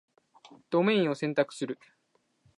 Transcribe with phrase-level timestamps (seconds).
[0.71, 1.77] ドメインを選択する